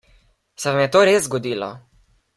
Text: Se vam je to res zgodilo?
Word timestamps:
Se 0.63 0.71
vam 0.71 0.81
je 0.83 0.87
to 0.95 1.03
res 1.11 1.29
zgodilo? 1.29 1.73